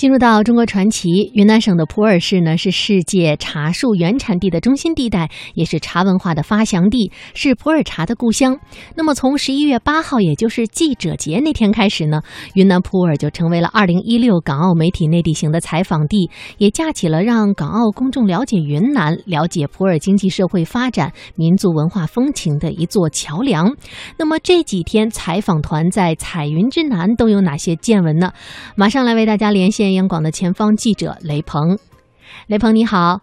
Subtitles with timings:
[0.00, 8.58] 进入到中国传奇，云南省的普洱市呢是世界茶树原产地的中心地带，也是茶文化的发祥地，是普洱茶的故乡。
[8.96, 12.22] 那么从十一月八号，也就是记者节那天开始呢，
[12.54, 23.76] 云南普洱就成为了二零一六港澳媒体内地行的采访地，也架起了让港澳公众了解云南、了解普洱经济社会发展、民族文化风情的一座桥梁。
[24.16, 28.32] 那么这几天采访团在彩云之南都有哪些见闻呢？
[28.76, 29.89] 马上来为大家连线。
[29.94, 31.78] 央广的前方记者雷鹏，
[32.48, 33.20] 雷鹏你好，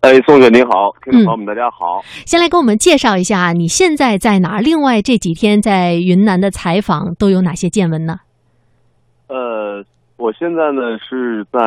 [0.00, 4.60] 哎，宋雪你好，听众朋友们大家好，先来给我们介绍一下你现在在哪儿？
[4.60, 8.16] 另外这几天在云南的采访都有哪些见闻呢？
[9.28, 9.84] 呃，
[10.16, 11.60] 我现在呢是在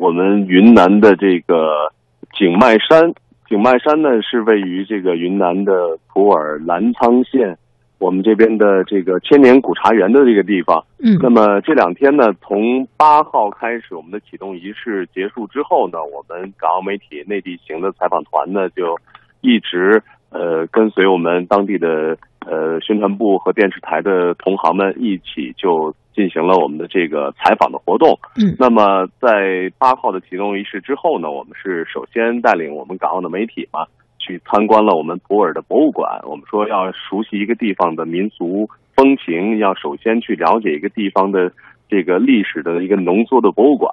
[0.00, 1.90] 我们云南的这个
[2.38, 3.12] 景迈山，
[3.48, 5.72] 景迈山呢是位于这个云南的
[6.12, 7.58] 普洱澜沧县。
[8.02, 18.98] 我们这边的这个千年古茶园的这个地方，嗯，那么这两天呢，从八号开始，我们的启动仪式结束之后呢，我们港澳媒体内地行的采访团呢，就
[19.40, 28.18] 一直呃跟随我们当地的呃宣传部和电视台的同行们一起，就进行了我们的这个采访的活动。
[28.36, 33.86] 嗯，那么在八号的启动仪式之后呢，我们是首先带领我们港澳的媒体嘛。
[34.22, 36.20] 去参观了我们普洱的博物馆。
[36.22, 41.50] 我们说要熟悉一个地方的民俗风情，要首先去了解一个地方的
[41.88, 43.90] 这个历史的一个浓缩的博物馆。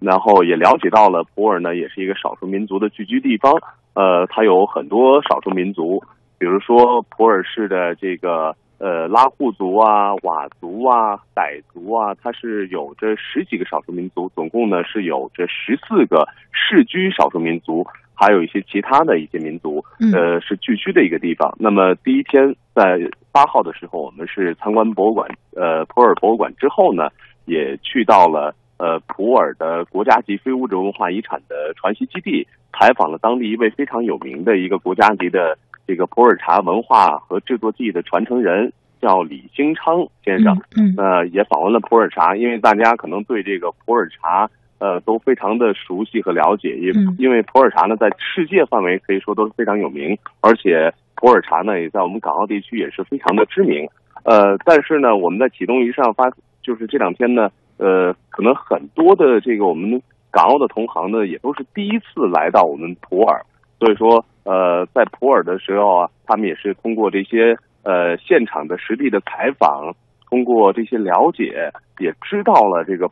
[0.00, 3.52] 然后也了解到了普洱呢，也是一个少数民族的聚居地方。
[3.94, 6.00] 呃，它有很多少数民族，
[6.38, 17.84] 比如说普洱市的这个呃拉祜族啊、佤族啊、傣族啊，它是有着十几个少数民族，总共呢是有着十四个世居少数民族。
[18.20, 21.54] 还有一些其他的一些民族，呃，是聚居的一个地方。
[21.60, 22.98] 那么第一天在
[23.30, 27.10] 八号的时候，我们是参观博物馆，呃，普洱博物馆之后呢，
[27.44, 40.60] 也去到了呃普洱的国家级非物质文化遗产的传习基地，采访了当地一位非常有名的一个国家级的这个普洱茶文化和制作技艺的传承人，叫李兴昌先生。
[40.76, 44.50] 嗯，呃，也访问了普洱茶，因为大家可能对这个普洱茶。
[44.78, 53.88] 呃，都非常的熟悉和了解，因因为普洱茶呢，在世界范围可以说都是非常有名，而且普洱茶呢，也在我们港澳地区也是非常的知名。
[54.24, 56.30] 呃，但是呢，我们在启动仪式上发，
[56.62, 60.00] 就是这两天呢，呃，可能很多的这个我们
[60.30, 63.42] 港澳的同行呢，也都是第一次来到我们普洱，
[63.80, 69.94] 所以说，呃，在普洱的时候啊，他们也是通过这些呃现场的实地的采访，
[70.28, 73.08] 通过这些了解，也知道了这个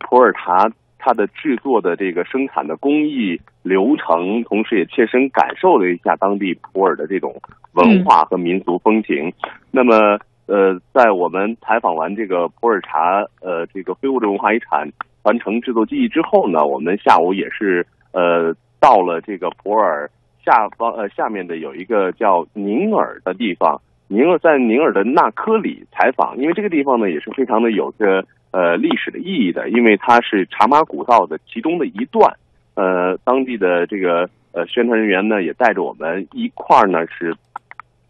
[0.00, 0.68] 普洱茶。
[1.06, 7.32] 它的制作的这个生产的工艺流程，同时也切身感受了一下当地普洱的这种
[7.74, 9.32] 文化和民俗风情。
[9.70, 14.90] 那么，呃，在我们采访完这个普洱茶，呃，这个非物质文化遗产
[15.22, 20.10] 传承制作技艺之后呢，我们下午也是呃到了这个普洱
[20.44, 28.26] 下方呃下面的有一个叫宁洱的地方，宁洱在宁洱的纳科里采访，因为这个地方呢也是非常的有着。
[28.56, 32.34] 呃，历史的意义的，因为它是茶马古道的其中的一段。
[32.74, 37.36] 呃，当地的这个呃宣传人员呢，也带着我们一块儿呢，是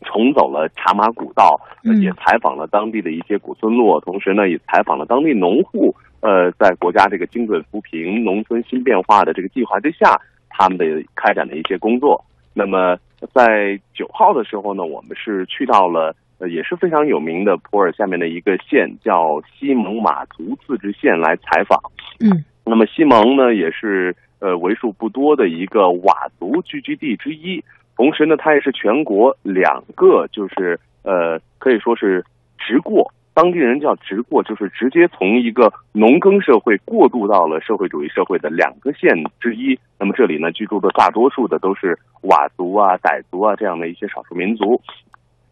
[0.03, 1.61] 重走了茶马古道，
[2.01, 5.93] 也采访了当地的一些古村落，同时呢，也采访了当地农户。
[6.21, 10.17] 呃，在国家这个精准扶贫、农村新变化的这个计划之下，
[10.49, 10.85] 他们的
[11.17, 12.25] 开展的一些工作。
[12.55, 12.97] 那么，
[13.35, 16.15] 在九号的时候呢，我们是去到了。
[16.39, 21.81] 呃，也是非常有名的普洱下面的一个县，叫西蒙马族自治县来采访。
[22.21, 27.65] 嗯，那么西蒙呢，也是呃为数不多的一个佤族聚居地之一，
[27.97, 32.23] 同时呢，它也是全国两个就是呃可以说是
[32.59, 39.79] 直过，当地人叫直过，就是直接从一个农耕社会过渡到了社会主义社会的两个县之一。
[39.99, 44.79] 那么这里呢，居住的大多数的都是佤族啊、傣族啊这样的一些少数民族，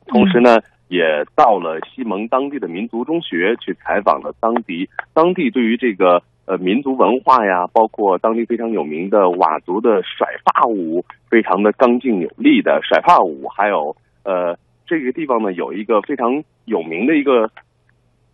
[0.09, 0.59] 同时呢。
[0.95, 14.57] 也到了西蒙当地的民族中学去采访了当地当地对于这个呃民族文化呀，包括当地非常有名的佤族的甩发舞，非常的刚劲有力的甩发舞，还有呃
[14.87, 17.51] 这个地方呢有一个非常有名的一个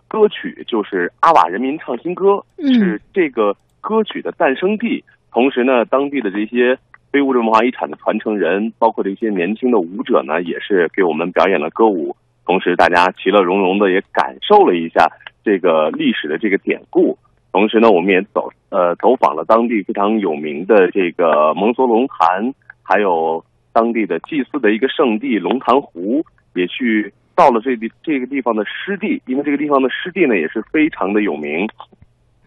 [0.07, 5.03] 歌曲，就是阿瓦人民唱新歌，是这个歌曲的诞生地。
[5.33, 6.79] 同时呢，当地的这些。
[7.13, 12.15] 非物质文化遗产的传承人，包括这些年轻的舞者呢，也是给我们表演了歌舞。
[12.51, 15.07] 同时，大家其乐融融的也感受了一下
[15.45, 17.17] 这个历史的这个典故。
[17.53, 22.53] 同时呢，我们也走呃走访了当地非常有名的这个蒙梭龙潭，
[22.83, 26.25] 还有当地的祭祀的一个圣地龙潭湖，
[26.57, 31.69] 也去到了这地这个地方的湿地，因为这个地方的湿地呢也是非常的有名。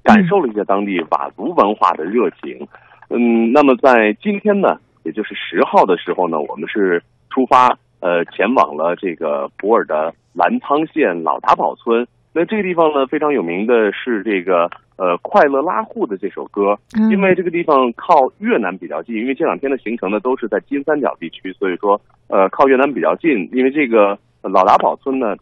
[0.03, 2.67] 感受了一下当地佤族文化的热情。
[3.09, 12.05] 嗯，那么在今天呢，也就是十号的时候呢，我们是出发，呃，前往了这个普洱的澜沧县老达堡村。
[12.33, 16.77] 那这个地方呢，非常有名的是这个呃快乐拉户的这首歌，
[17.09, 23.47] 因为这个地方靠越南比较近，因为这两天的行程呢都是在金三角地区，所以说呃靠越南比较近。
[23.53, 25.37] 因为这个老达堡村呢，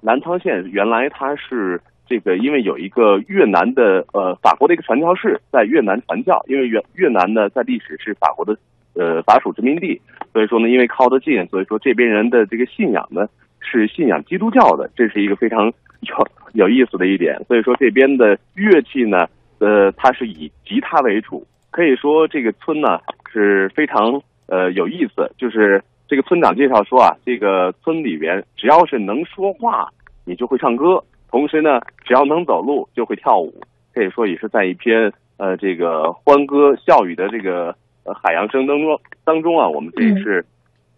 [0.00, 8.56] 澜沧县原来它是这个因为有一个越南的呃法国的一个传教士在越南传教，因为越越南呢在历史是法国的
[8.96, 10.00] 呃法属殖民地，
[10.32, 13.28] 所以说呢因为靠得近，所以说这边人的这个信仰呢
[13.60, 15.72] 是信仰基督教的，这是一个非常。
[16.02, 16.14] 有
[16.52, 19.26] 有意思的一点，所以说这边的乐器呢，
[19.58, 21.44] 呃，它是以吉他为主。
[21.70, 23.00] 可以说这个村呢
[23.32, 29.88] 是非常呃有意思，就是这个村长介绍说啊，这个村里边只要是能说话，
[30.26, 33.52] 你就会唱歌；同时呢，只要能走路就会跳舞。
[33.94, 37.74] 可以说也是在一篇呃这个欢歌笑语的这个
[38.14, 40.44] 海洋声当中当中啊，我们这也是。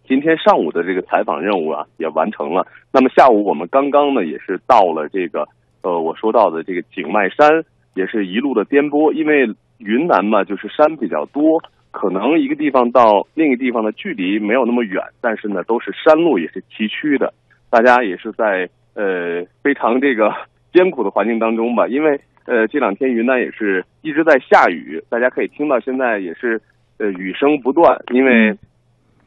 [0.07, 2.67] 今天上午的这个采访任务啊也完成了。
[2.91, 5.47] 那么下午我们刚刚呢也是到了这个
[5.83, 7.63] 呃我说到的这个景迈山，
[7.93, 9.13] 也是一路的颠簸。
[9.13, 9.47] 因为
[9.77, 17.35] 云南嘛，就是山比较多，可能一个地方到另一个地方的距离没有那么远，但是呢都是山路，也是崎岖的。
[17.69, 20.33] 大家也是在呃非常这个
[20.73, 21.87] 艰苦的环境当中吧。
[21.87, 26.59] 因为呃这两天云南也是一直在下雨，大家可以听到现在也是
[26.99, 28.57] 呃雨声不断，因为。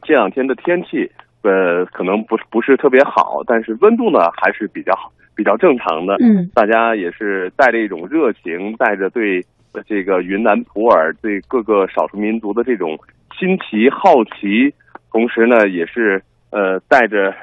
[0.03, 1.11] 这两天的天气，
[1.43, 6.15] 呃，可能不是不是特别好，但是温度呢还是比较好，比较正常的。
[6.15, 9.45] 嗯，大家也是带着一种热情，带着对
[9.85, 12.97] 这个云南普洱对各个少数民族的这种
[13.37, 14.73] 新奇好奇，
[15.11, 17.35] 同时呢，也是呃带着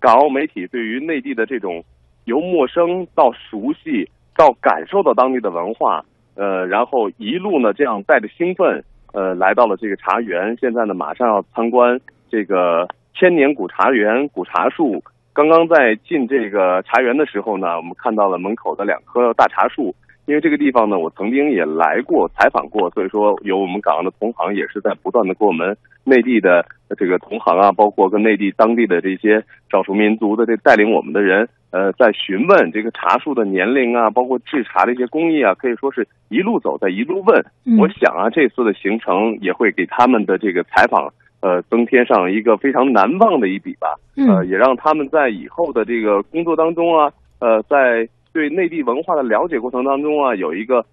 [0.00, 1.84] 港澳媒体对于内地的这种
[2.24, 6.04] 由陌生到熟悉到感受到当地的文化，
[6.34, 8.82] 呃，然后一路呢这样带着兴奋。
[9.12, 15.02] 呃，来到了这个茶园，现在呢，马上要参观这个千年古茶园、古茶树。
[15.32, 19.94] 刚刚在进这个茶园的时候呢，我们看到了门口的两棵大茶树。
[20.26, 26.64] 因为这个地方呢，我曾经也来过采访过，所以说有我们港澳的同行也是在不断的给我们内地的
[26.96, 29.42] 这个同行啊，包括跟内地当地的这些
[29.72, 37.44] 少数民族的这带领我们的人，呃，在询问这个茶树的年龄啊，包括制茶的一些工艺啊，可以说是一路走在一路问。
[37.78, 43.94] 我想啊，这次的行程也会给他们的这个采访呃增添上一个非常难忘的一笔吧。
[44.16, 48.08] 呃，也让他们在以后的这个工作当中啊，呃，在。
[48.32, 50.86] 对内地文化的了解过程当中啊，有一个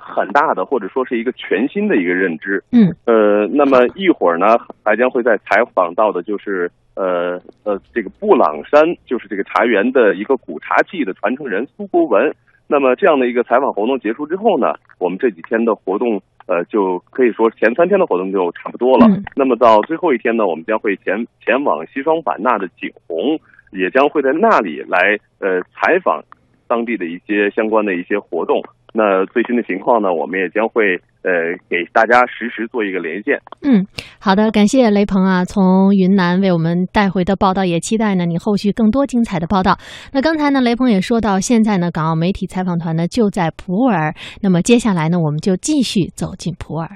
[0.00, 2.64] 很大的或者说是一个全新的一个认知。
[2.72, 12.34] 嗯，呃，那么一会儿呢，还将会在采访到的就是呃呃这个布朗山，就是这个茶园的一个古茶技的传承人苏国文。
[12.66, 19.06] 那么这样的一个采访活动结束之后呢，我们这几天的活动呃就可以说前三天的活动就差不多了。
[19.36, 23.38] 那么到最后一天呢，我们将会前前往西双版纳的景洪，
[23.70, 26.24] 也将会在那里来呃采访。
[26.70, 28.62] 当地的一些相关的一些活动，
[28.92, 31.30] 那最新的情况呢，我们也将会呃
[31.68, 33.38] 给大家实时做一个连线。
[33.62, 33.86] 嗯，
[34.18, 39.78] 好的，感谢雷鹏啊，从云南为我们带回的报道，也期待呢你后续更多精彩的报道。
[40.12, 46.88] 那刚才呢，雷鹏也说到，现在呢，港澳媒体采访团呢就在普洱，那么接下来呢，我们就继续走进普洱。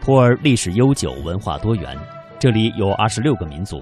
[0.00, 1.96] 普洱历史悠久，文化多元，
[2.40, 3.80] 这里有二十六个民族，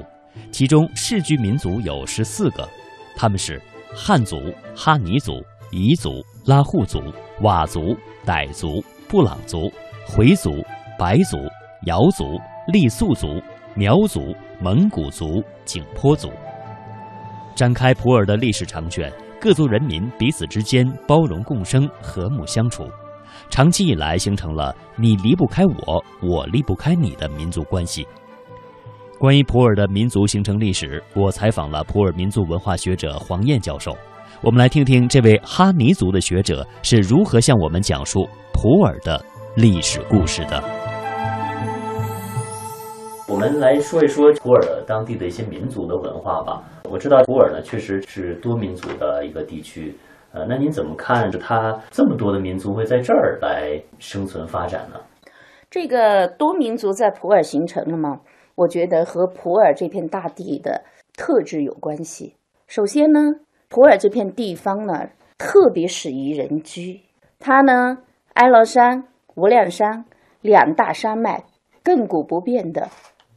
[0.51, 2.69] 其中世居民族有十四个，
[3.17, 3.59] 他们是。
[3.93, 4.37] 汉族、
[4.73, 7.01] 哈尼族、彝族、拉祜族、
[7.41, 9.71] 佤族、傣族、布朗族、
[10.05, 10.51] 回族、
[10.99, 11.39] 白族、
[11.87, 12.25] 瑶族、
[12.73, 13.41] 傈僳族、
[13.75, 16.29] 苗族、蒙古族、景颇族。
[17.55, 22.83] 展开普洱的历史长卷，各族人民彼此之间包容共生、和睦相处，
[23.49, 28.05] 长期以来形成了你离不开我，我离不开你的民族关系。
[29.21, 33.97] 关于普洱的民族形成历史，我采访了普洱民族文化学者黄燕教授。
[34.43, 39.23] 我们来听听这位哈尼族的学者是如何向我们讲述普洱的
[39.55, 40.63] 历史故事的。
[43.29, 46.63] 我们来说一说普洱当地的一些民族的文化吧。
[46.91, 49.95] 我知道普洱呢确实是多民族的一个地区，
[50.33, 54.99] 呃，那您怎么看着它这么多的民族会在这儿来生存发展呢？
[55.71, 58.21] 这个多民族在普洱形成了吗？
[58.55, 60.83] 我觉得和普洱这片大地的
[61.15, 62.37] 特质有关系。
[62.67, 63.21] 首先呢，
[63.71, 67.01] 普洱这片地方呢特别适宜人居。
[67.39, 67.99] 它呢，
[68.35, 69.05] 哀牢山、
[69.37, 70.05] 无量山
[70.41, 71.45] 两大山脉
[71.85, 72.89] 亘古不变的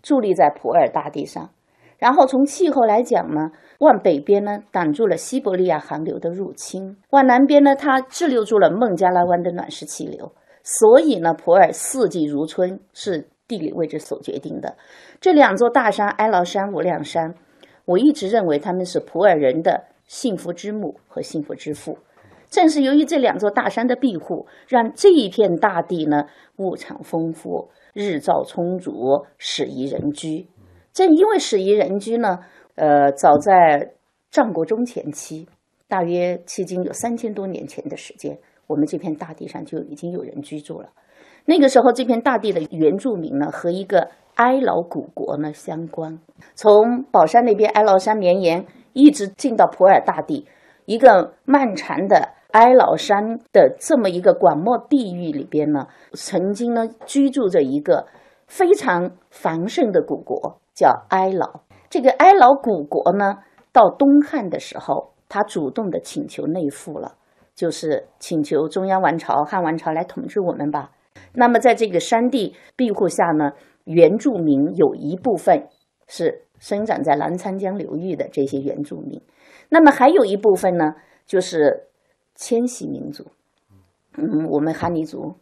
[0.01, 1.51] 伫立在普洱大地上。
[1.99, 14.75] 然后从气候来讲呢，往北边呢挡住了西伯利亚寒流的入侵，往南边呢它滞留住了孟加拉湾的暖湿气流，所以呢普洱四季如春是地理位置所决定的。
[15.21, 17.35] 这两座大山哀牢山、无量山，
[17.85, 21.97] 我一直认为他们是普洱人的幸福之母和幸福之父。
[22.47, 26.25] 正是由于这两座大山的庇护，让这一片大地呢
[26.57, 30.47] 物产丰富、日照充足、适宜人居。
[30.93, 32.37] 正因为适宜人居呢，
[32.75, 33.93] 呃，早在
[34.29, 35.47] 战国中前期，
[35.87, 40.89] 大约迄今有三千多年前的时间，我们这片大地上就已经有人居住了。
[41.45, 46.19] 那个时候，这片大地的原住民呢，和一个哀牢古国呢相关。
[46.53, 50.47] 从宝山那边哀牢山绵延，一直进到普洱大地，
[50.85, 58.07] 一个漫长的哀牢山的这么一个广袤地域里边呢，曾经呢居住着一个
[58.47, 60.59] 非常繁盛的古国。
[60.75, 63.37] 叫哀牢，这个哀牢古国呢，
[63.71, 67.13] 到东汉的时候，他主动的请求内附了，
[67.53, 70.89] 就是请求中央王朝、汉王朝来统治我们吧。
[71.33, 73.51] 那么在这个山地庇护下呢，
[73.83, 75.67] 原住民有一部分
[76.07, 79.21] 是生长在澜沧江流域的这些原住民，
[79.67, 80.95] 那么还有一部分呢，
[81.27, 81.87] 就是
[82.35, 83.25] 迁徙民族，
[84.15, 85.35] 嗯，我们哈尼族、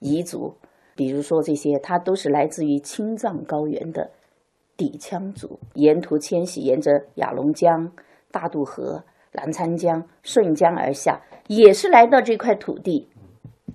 [0.00, 0.54] 彝族，
[0.94, 4.12] 比如说这些，它都是来自于青藏高原的。
[4.76, 7.90] 底羌族沿途迁徙，沿着雅砻江、
[8.30, 13.08] 大渡河、澜沧江顺江而下，也是来到这块土地，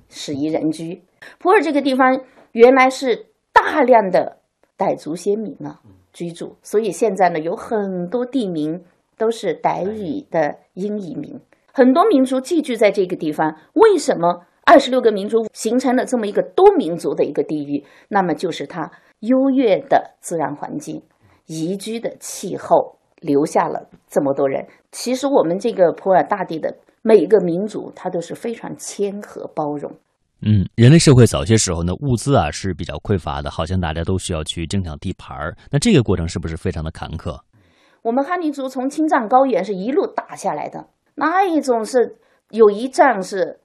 [0.07, 1.03] 适宜人居。
[1.37, 2.21] 普洱这个地方
[2.53, 4.37] 原来是大量的
[4.77, 5.79] 傣族先民呢
[6.13, 8.83] 居住，所以现在呢有很多地名
[9.17, 11.41] 都是傣语的音译名，
[11.73, 13.57] 很多民族寄居在这个地方。
[13.73, 17.83] 为什么二十六个民族形成了这么一个多民族的一个地域？
[18.07, 18.91] 那么就是它。
[19.23, 21.01] 优越的自然环境、
[21.45, 24.67] 宜居的气候，留下了这么多人。
[24.91, 29.93] 其实我们这个普洱大地的每一个民族，它都是非常谦和包容。
[30.45, 35.55] 嗯，人类社会早些时候呢，物资啊是比较匮乏的，好像大家都需要去争抢地盘儿。
[35.71, 37.39] 那这个过程是不是非常的坎坷？
[38.01, 42.17] 我们哈尼族从青藏高原是一路打下来的，那一种是
[42.49, 43.59] 有一仗是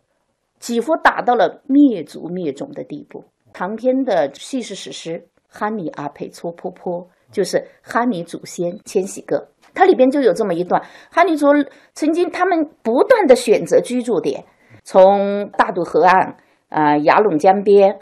[0.60, 3.24] 几乎打到了灭族灭种的地步。
[3.52, 5.26] 长篇的叙事史诗。
[5.50, 10.80] 哈尼阿佩搓坡坡，就是哈尼祖先迁徙歌，它里边就有这么一段：
[11.10, 11.46] 哈尼族
[11.94, 14.44] 曾经他们不断的选择居住点，
[14.84, 16.36] 从大渡河岸
[16.68, 17.98] 啊、雅砻江边，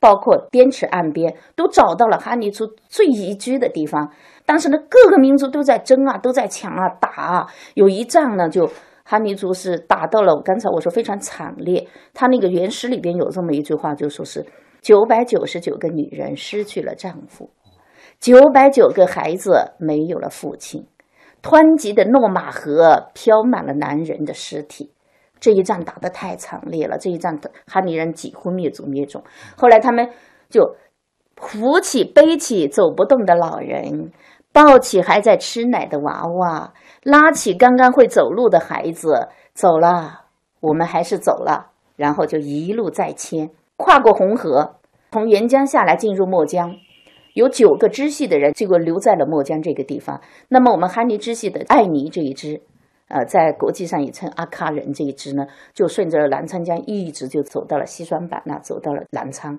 [0.00, 4.10] 包括滇池岸边，都找到了哈尼族最宜居的地方。
[4.46, 7.46] 但是呢，各个民族都在争啊，都在抢啊，打啊。
[7.74, 8.70] 有一仗呢，就
[9.04, 11.86] 哈尼族是打到了，刚才我说非常惨烈。
[12.14, 14.44] 他那个原诗里边有这么一句话，就说是。
[14.80, 17.50] 九百九十九个女人失去了丈夫，
[18.20, 20.86] 九百九个孩子没有了父亲，
[21.42, 24.92] 湍急的诺马河飘满了男人的尸体。
[25.40, 29.22] 这一仗打得太惨烈了，这一仗的哈尼人几乎灭族灭种。
[29.56, 30.08] 后来他们
[30.48, 30.76] 就
[31.36, 34.10] 扶起背起走不动的老人，
[34.52, 40.24] 抱起还在吃奶的娃娃，拉起刚刚会走路的孩子，走了，
[40.60, 43.50] 我们还是走了，然后就一路再迁。
[43.76, 44.74] 跨过红河，
[45.12, 46.74] 从沿江下来进入墨江，
[47.34, 50.20] 有九个支系的人结果留在了墨江这个地方。
[50.48, 52.60] 那么我们哈尼支系的艾尼这一支，
[53.08, 59.58] 呃，在国际上也称阿喀人这一支呢，就顺着澜沧江一直就走到了西双版纳，走到了澜沧。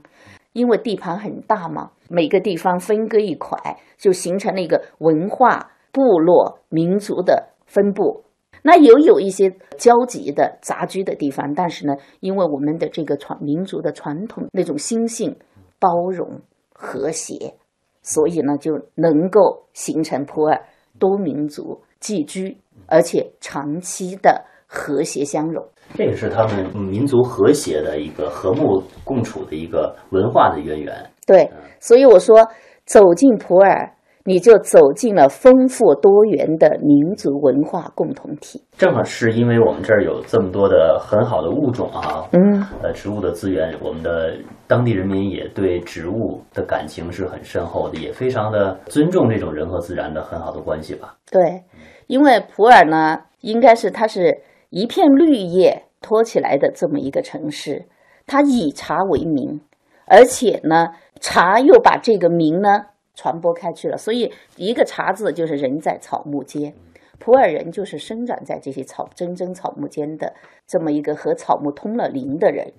[0.53, 8.23] 因为地盘很大嘛，每个地方分割一块，就形成了一个文化、部落、民族的分布。
[8.61, 15.37] 那也有一些交集的杂居的地方，但是呢，因为我们的这个传民族的传统那种心性
[15.79, 16.41] 包容
[16.73, 17.53] 和谐，
[18.01, 20.61] 所以呢就能够形成普洱
[20.97, 25.65] 多民族寄居，而且长期的和谐相融。
[25.95, 31.09] 这个是他们民族和谐的一个和睦共处的一个文化的渊源。
[31.25, 32.47] 对，所以我说
[32.85, 33.93] 走进普洱。
[34.29, 38.63] 你就走进了丰富多元的民族文化共同体。
[38.77, 51.15] 正好是因为我们这儿有这么多的很好的物种啊，嗯，呃，植物的资源，我们的当地人民也对植物的感情是很深厚的，也非常的尊重这种人和自然的很好的关系吧。
[51.31, 51.63] 对，
[52.05, 57.87] 因为普洱呢，应该是它是一片绿叶托起来的这么一个城市，
[58.27, 59.59] 它以茶为名，
[60.05, 62.85] 而且呢，茶又把这个名呢。
[63.19, 66.73] 传播开去了，所以一个“茶”字就是人在草木间，
[67.19, 70.33] 普洱人就是生长在这些草真真草木间的
[70.65, 72.71] 这么一个和草木通了灵的人。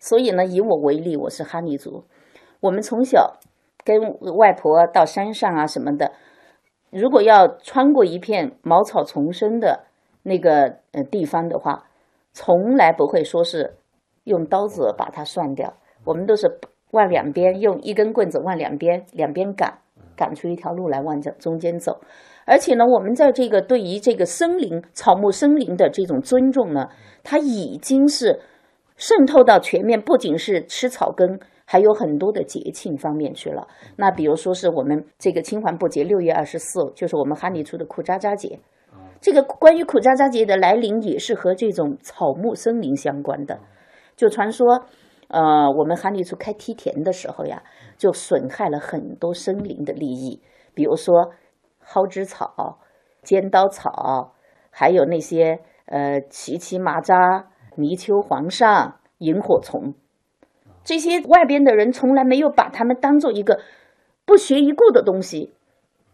[0.00, 2.02] 所以呢，以我为例，我是哈尼族，
[2.58, 3.38] 我们从小
[3.84, 3.96] 跟
[4.36, 6.10] 外婆到山上啊什么的，
[6.90, 9.84] 如果要穿过一片茅草丛生的
[10.24, 11.84] 那个呃地方的话，
[12.32, 13.76] 从来不会说是
[14.24, 15.72] 用刀子把它涮掉，
[16.04, 16.58] 我们都是
[16.90, 19.78] 往两边用一根棍子往两边两边赶，
[20.16, 22.00] 赶出一条路来往这中间走。
[22.46, 26.88] 而且呢，我们在这个对于这个森林、草木、森林的这种尊重呢，
[27.22, 28.40] 它已经是
[28.96, 33.66] 渗透到全面，不仅是吃草根，还有很多的节庆方面去了。
[33.96, 38.58] 那比如说是我们这个青环不节，六月二十四就是我们哈尼族的苦扎扎节。
[39.22, 43.58] 这个关于苦扎扎节的来临，也是和这种草木森林相关的。
[44.16, 44.84] 就传说，
[45.28, 47.62] 呃，我们哈尼族开梯田的时候呀，
[47.96, 50.42] 就损害了很多森林的利益，
[50.74, 51.32] 比如说。
[51.86, 52.78] 蒿枝草、
[53.22, 54.32] 尖刀草，
[54.70, 59.92] 还有那些呃奇奇麻扎、泥鳅、黄鳝、萤火虫，
[60.82, 63.60] 这些外边的人从来没有把它们当做一个
[64.24, 65.52] 不学一顾的东西。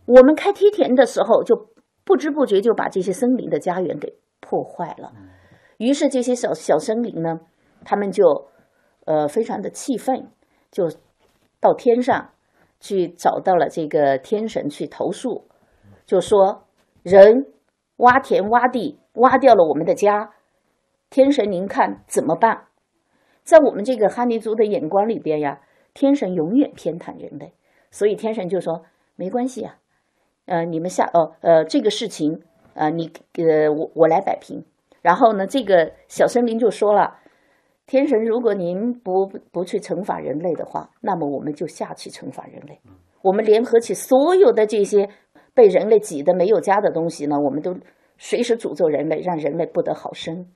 [0.07, 1.69] 我们开梯田的时候，就
[2.05, 5.13] 不知不觉就把这些森林的家园给破坏了。
[5.79, 7.39] 于是这些小小森林呢，
[7.85, 8.50] 他们就
[9.11, 10.31] 呃非常的气愤，
[10.71, 10.89] 就
[11.59, 12.31] 到天上
[12.79, 15.49] 去找到了这个天神去投诉。
[16.07, 16.69] 就说
[17.03, 17.47] 人
[17.97, 20.31] 挖田挖地挖掉了我们的家，
[21.11, 22.69] 天神您看怎么办？
[23.43, 25.61] 在我们这个哈尼族的眼光里边呀，
[25.93, 27.55] 天神永远偏袒人类，
[27.91, 28.85] 所以天神就说
[29.17, 29.79] 没关系啊，
[30.47, 32.43] 呃，你们下哦呃这个事情
[32.75, 34.65] 呃你呃我我来摆平。
[35.03, 37.19] 然后呢，这个小森林就说了，
[37.91, 42.79] 天神如果您不不去惩罚人类的话，那么我们就下去惩罚人类，
[43.21, 45.09] 我们联合起所有的这些。
[45.53, 47.75] 被人类挤得没有家的东西呢，我们都
[48.17, 50.47] 随时诅咒人类，让人类不得好生。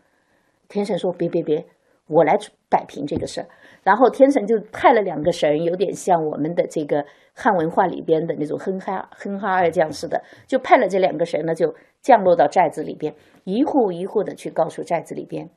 [0.69, 1.67] 天神说：“别别别，
[2.07, 2.39] 我来
[2.71, 3.49] 摆平这个事儿。”
[3.83, 13.13] 然后天神就派了两个神，有点像我们的这个汉文化里边的那种哼哈哼哈二将似的，就派了这两个神呢，就降落到寨子里边，
[13.43, 15.51] 一户一户的去告诉寨子里边：“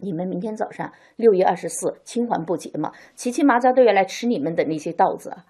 [0.00, 5.44] 你们明天早上六月二十四青黄不结嘛，萋萋麻扎都要来吃你们的那些稻子啊。”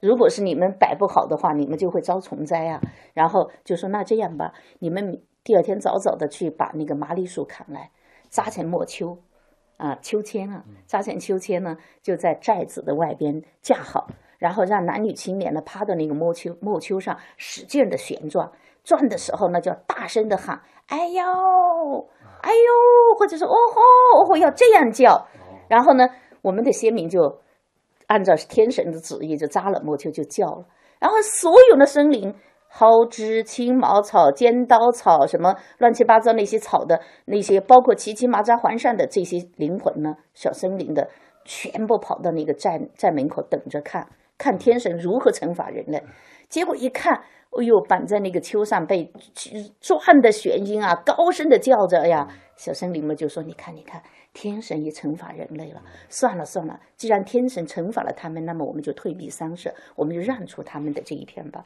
[0.00, 2.80] 如果是你们摆不好的话，你们就会遭虫灾啊。
[3.14, 7.90] 然后就说那这样吧，你们第二天早早的去把那个麻栗树砍来，
[8.28, 9.18] 扎成木秋，
[9.76, 14.06] 啊秋千啊，扎成秋千呢，就在寨子的外边架好，
[14.38, 18.52] 然后让男女青年呢趴到那个木秋木秋上，使劲的旋转，
[18.84, 22.08] 转的时候呢，就要大声的喊，哎呦，
[22.42, 25.26] 哎呦，或者是哦吼，哦吼，要这样叫。
[25.68, 26.08] 然后呢，
[26.42, 27.40] 我们的先民就。
[28.08, 30.64] 按照天神的旨意，就扎了木球就叫了，
[30.98, 32.34] 然后所有的森林，
[32.70, 41.10] 蒿枝、青茅草、尖刀草，什么乱七八糟那些草的那些，包括萋萋麻扎环扇的这些灵魂呢，小森林的，
[41.44, 46.02] 全部跑到那个寨寨门口等着看，看天神如何惩罚人类。
[46.48, 47.24] 结果一看，
[47.56, 49.10] 哎呦，绑在那个丘上被
[49.80, 54.02] 转的弦音啊，高声的叫着呀，小森林们就说：“你看，你看。”
[54.34, 61.64] 天神也惩罚人类了，算了算了，既然天神惩罚了他们，那么我们就退避三舍，我们就让出他们的这一片吧。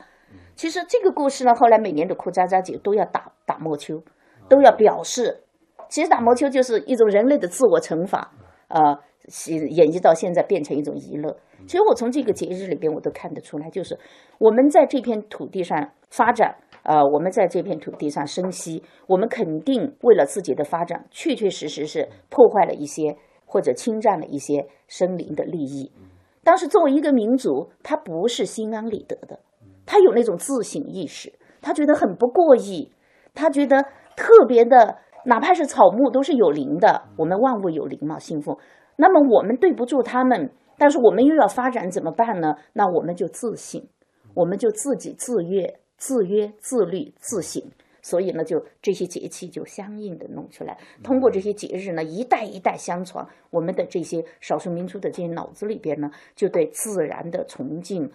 [0.55, 4.03] 其实这个故事呢，后来每年的库扎扎节都要打打莫丘，
[4.49, 5.43] 都要表示，
[5.91, 8.33] 其实打莫丘就是一种人类的自我惩罚，
[8.69, 8.99] 呃，
[9.49, 11.37] 演演绎到现在变成一种娱乐。
[11.67, 13.99] 其实我从这个节日里边我都看得出来，就是
[14.39, 16.57] 我们在这片土地上发展。
[16.85, 25.93] 呃，我们在这片土地上生息，我们肯定为了自己的发展，确确实实是破坏了一些或者侵占了一些生灵的利益。
[26.43, 29.39] 但是作为一个民族，他不是心安理得的，
[29.87, 32.91] 他有那种自省意识，他觉得很不过意，
[33.33, 33.81] 他觉得
[34.17, 38.57] 特别的，哪怕是草木都是有灵的，我们万物有灵嘛，信奉。
[39.03, 42.55] 那么我们对不住他们，但是我们又要发展怎么办呢？
[42.73, 43.83] 那我们就自省，
[44.33, 45.81] 我们就自己自约。
[46.05, 47.63] 自约、自律、自省，
[48.03, 50.77] 所以呢，就这些节气就相应的弄出来。
[51.05, 58.11] 通过这些节日呢，一代一代相传，我们的这些少数民族的这些脑子里边呢，就对自然的崇敬、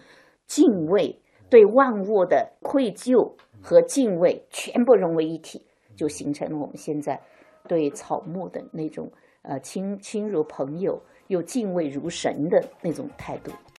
[0.46, 5.64] 敬畏，对万物的愧疚和敬畏，全部融为一体，
[5.96, 7.18] 就形成了我们现在
[7.66, 9.10] 对草木的那种
[9.48, 13.50] 呃亲亲如朋友，又敬畏如神的那种态度。